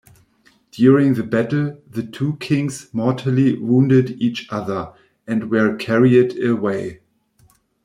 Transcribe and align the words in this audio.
During 0.71 1.13
the 1.13 1.21
battle, 1.21 1.79
the 1.87 2.01
two 2.01 2.37
kings 2.37 2.91
mortally 2.91 3.55
wounded 3.59 4.19
each 4.19 4.47
other, 4.51 4.93
and 5.27 5.51
were 5.51 5.75
carried 5.75 6.43
away. 6.43 7.01